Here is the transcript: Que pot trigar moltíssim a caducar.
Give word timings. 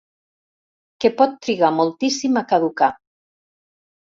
Que 1.03 1.11
pot 1.19 1.35
trigar 1.47 1.71
moltíssim 1.81 2.41
a 2.41 2.43
caducar. 2.55 2.91